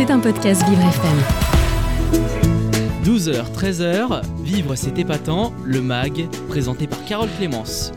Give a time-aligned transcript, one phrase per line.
[0.00, 1.18] C'est un podcast Vivre FM.
[3.04, 7.92] 12h, 13h, Vivre c'est épatant, le MAG, présenté par Carole Clémence.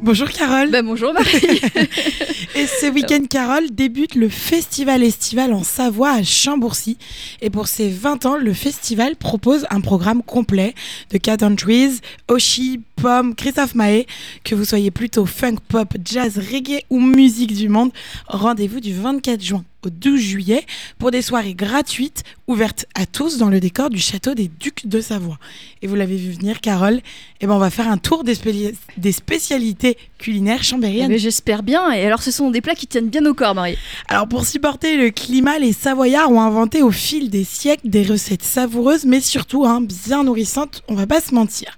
[0.00, 0.70] Bonjour Carole.
[0.70, 1.26] Ben, bonjour Marie.
[2.54, 6.98] Et ce week-end, Carole, débute le festival estival en Savoie à Chambourcy.
[7.42, 10.72] Et pour ses 20 ans, le festival propose un programme complet
[11.10, 11.98] de Cat and Trees,
[12.28, 14.06] Oshi, Pomme, Christophe Mahé.
[14.44, 17.90] Que vous soyez plutôt funk, pop, jazz, reggae ou musique du monde,
[18.28, 20.66] rendez-vous du 24 juin au 12 juillet
[20.98, 25.00] pour des soirées gratuites ouvertes à tous dans le décor du château des Ducs de
[25.00, 25.38] Savoie.
[25.82, 27.00] Et vous l'avez vu venir, Carole,
[27.40, 28.36] et ben on va faire un tour des,
[28.96, 31.08] des spécialités culinaires chambériennes.
[31.08, 31.92] Mais j'espère bien.
[31.92, 33.78] Et alors, ce sont des plats qui tiennent bien au corps, Marie.
[34.08, 38.42] Alors pour supporter le climat, les Savoyards ont inventé au fil des siècles des recettes
[38.42, 41.76] savoureuses, mais surtout hein, bien nourrissantes, on va pas se mentir.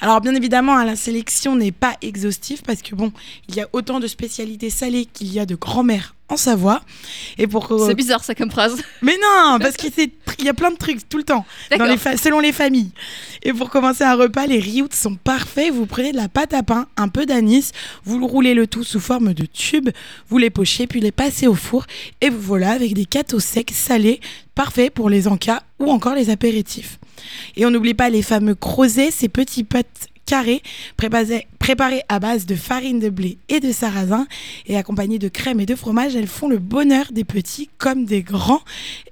[0.00, 3.12] Alors bien évidemment, hein, la sélection n'est pas exhaustive parce que bon,
[3.48, 6.80] il y a autant de spécialités salées qu'il y a de grand-mère en Savoie.
[7.38, 8.76] Et pour C'est bizarre, ça, comme phrase.
[9.02, 9.92] mais non, parce qu'il
[10.40, 11.86] y a plein de trucs tout le temps, dans D'accord.
[11.92, 12.90] les fa- selon les familles.
[13.42, 15.72] Et pour commencer un repas, les riots sont parfaits.
[15.72, 17.72] Vous prenez de la pâte à pain, un peu d'anis,
[18.04, 19.90] vous le roulez le tout sous forme de tube,
[20.28, 21.86] vous les pochez, puis les passez au four,
[22.20, 24.20] et vous voilà avec des gâteaux secs salés,
[24.54, 26.98] parfaits pour les encas ou encore les apéritifs.
[27.56, 29.86] Et on n'oublie pas les fameux crozets, ces petits potes
[30.30, 30.62] carrés
[30.96, 34.28] préparés, préparés à base de farine de blé et de sarrasin
[34.66, 38.22] et accompagnés de crème et de fromage, elles font le bonheur des petits comme des
[38.22, 38.62] grands.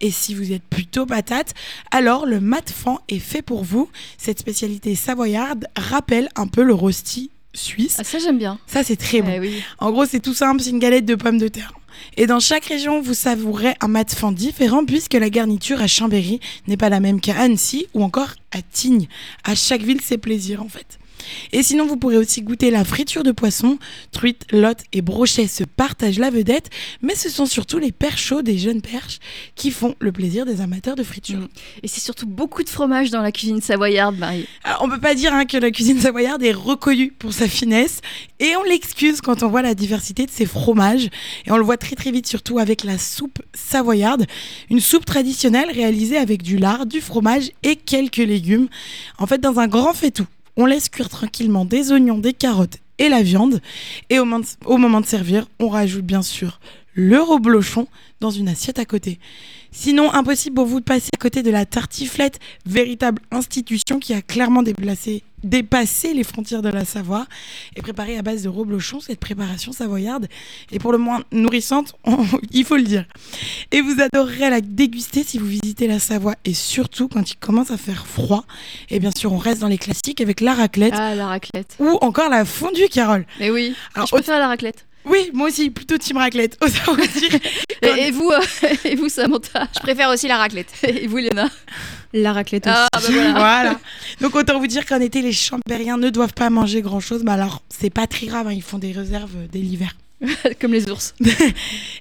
[0.01, 1.55] Et si vous êtes plutôt patate,
[1.91, 3.91] alors le matfan est fait pour vous.
[4.17, 7.97] Cette spécialité savoyarde rappelle un peu le rosti suisse.
[7.99, 8.61] Ah, ça, j'aime bien.
[8.69, 9.33] Ça, c'est très bon.
[9.35, 9.61] Eh oui.
[9.79, 11.73] En gros, c'est tout simple, c'est une galette de pommes de terre.
[12.17, 16.77] Et dans chaque région, vous savourez un matfan différent puisque la garniture à Chambéry n'est
[16.77, 19.09] pas la même qu'à Annecy ou encore à Tignes.
[19.43, 21.01] À chaque ville, c'est plaisir en fait.
[21.53, 23.79] Et sinon, vous pourrez aussi goûter la friture de poisson.
[24.13, 26.71] Truite, lotte et brochet se partagent la vedette,
[27.03, 29.19] mais ce sont surtout les perches chauds des jeunes perches
[29.55, 31.39] qui font le plaisir des amateurs de friture.
[31.39, 31.49] Mm.
[31.83, 34.47] Et c'est surtout beaucoup de fromage dans la cuisine savoyarde, Marie.
[34.65, 38.01] Alors, on peut pas dire hein, que la cuisine savoyarde est reconnue pour sa finesse
[38.41, 41.09] et on l'excuse quand on voit la diversité de ses fromages
[41.47, 44.27] et on le voit très très vite surtout avec la soupe savoyarde,
[44.71, 48.69] une soupe traditionnelle réalisée avec du lard, du fromage et quelques légumes.
[49.19, 50.27] En fait, dans un grand fait-tout,
[50.59, 53.63] on laisse cuire tranquillement des oignons, des carottes et la viande
[54.11, 56.61] et au moment de, servir, on rajoute bien sûr
[56.95, 57.87] le reblochon
[58.21, 59.21] dans une assiette à côté.
[59.71, 64.21] Sinon, impossible pour vous de passer à côté de la tartiflette, véritable institution qui a
[64.21, 67.27] clairement déplacé, dépassé les frontières de la Savoie
[67.77, 70.27] et préparée à base de reblochon, cette préparation savoyarde
[70.73, 73.05] est pour le moins nourrissante, on- il faut le dire.
[73.71, 77.71] Et vous adorerez la déguster si vous visitez la Savoie et surtout quand il commence
[77.71, 78.45] à faire froid.
[78.91, 81.77] Et bien sûr, on reste dans les classiques avec la raclette Ah, la raclette.
[81.79, 83.25] ou encore la fondue, Carole.
[83.39, 83.75] Mais oui.
[83.95, 84.87] Alors, je préfère la raclette.
[85.05, 86.59] Oui, moi aussi, plutôt team raclette.
[86.63, 87.31] Autant vous dire.
[87.83, 88.41] Quand- Et, et vous, euh,
[88.85, 90.69] et vous, Samantha Je préfère aussi la raclette.
[90.83, 91.49] Et vous, Léna
[92.13, 92.77] La raclette aussi.
[92.77, 93.33] Ah, bah voilà.
[93.33, 93.81] Voilà.
[94.21, 97.23] Donc autant vous dire qu'en été, les Chambériens ne doivent pas manger grand-chose.
[97.25, 99.95] Mais alors, c'est pas très grave, hein, ils font des réserves euh, dès l'hiver.
[100.61, 101.15] Comme les ours.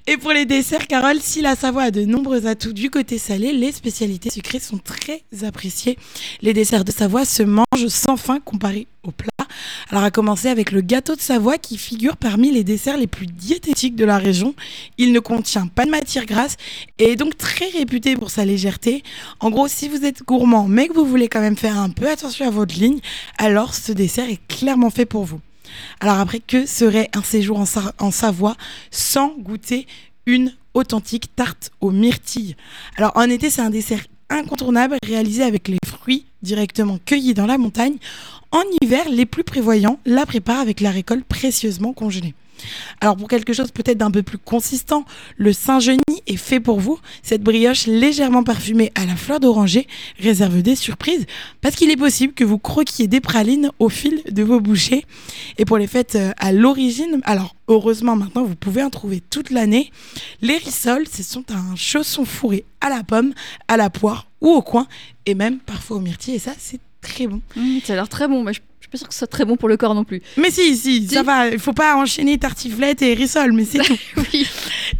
[0.08, 3.52] Et pour les desserts, Carole, si la Savoie a de nombreux atouts du côté salé,
[3.52, 5.96] les spécialités sucrées sont très appréciées.
[6.42, 9.37] Les desserts de Savoie se mangent sans fin comparés aux plats.
[9.90, 13.26] Alors à commencer avec le gâteau de Savoie qui figure parmi les desserts les plus
[13.26, 14.54] diététiques de la région.
[14.98, 16.56] Il ne contient pas de matière grasse
[16.98, 19.02] et est donc très réputé pour sa légèreté.
[19.40, 22.08] En gros, si vous êtes gourmand mais que vous voulez quand même faire un peu
[22.10, 23.00] attention à votre ligne,
[23.38, 25.40] alors ce dessert est clairement fait pour vous.
[26.00, 28.56] Alors après, que serait un séjour en, Sa- en Savoie
[28.90, 29.86] sans goûter
[30.26, 32.56] une authentique tarte aux myrtilles?
[32.96, 35.77] Alors en été, c'est un dessert incontournable réalisé avec les
[36.42, 37.96] directement cueillis dans la montagne.
[38.50, 42.34] En hiver, les plus prévoyants la préparent avec la récolte précieusement congelée.
[43.00, 45.04] Alors pour quelque chose peut-être d'un peu plus consistant,
[45.36, 46.98] le Saint-Genis est fait pour vous.
[47.22, 49.86] Cette brioche légèrement parfumée à la fleur d'oranger
[50.20, 51.26] réserve des surprises
[51.60, 55.04] parce qu'il est possible que vous croquiez des pralines au fil de vos bouchées.
[55.58, 59.50] Et pour les fêtes euh, à l'origine, alors heureusement maintenant vous pouvez en trouver toute
[59.50, 59.90] l'année.
[60.40, 63.32] Les rissoles, ce sont un chausson fourré à la pomme,
[63.66, 64.86] à la poire ou au coin
[65.26, 67.40] et même parfois au myrtille et ça c'est très bon.
[67.56, 69.56] Mmh, ça a l'air très bon, je suis pas sûre que ce soit très bon
[69.56, 70.22] pour le corps non plus.
[70.36, 71.24] Mais si, si, ça Si.
[71.26, 73.96] va, il faut pas enchaîner tartiflette et rissole, mais c'est tout.
[74.32, 74.46] Oui.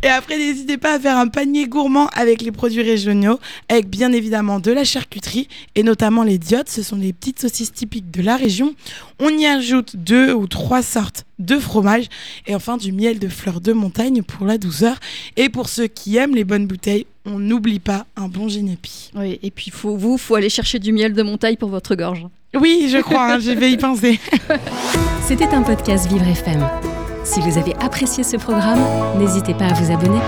[0.03, 3.39] Et après, n'hésitez pas à faire un panier gourmand avec les produits régionaux,
[3.69, 6.69] avec bien évidemment de la charcuterie et notamment les diottes.
[6.69, 8.75] Ce sont les petites saucisses typiques de la région.
[9.19, 12.07] On y ajoute deux ou trois sortes de fromage
[12.47, 14.99] et enfin du miel de fleurs de montagne pour la douceur.
[15.37, 19.11] Et pour ceux qui aiment les bonnes bouteilles, on n'oublie pas un bon génépi.
[19.15, 22.27] Oui, et puis faut, vous, faut aller chercher du miel de montagne pour votre gorge.
[22.55, 24.19] Oui, je crois, hein, je vais y penser.
[25.23, 26.67] C'était un podcast Vivre FM.
[27.23, 28.81] Si vous avez apprécié ce programme,
[29.19, 30.21] n'hésitez pas à vous abonner.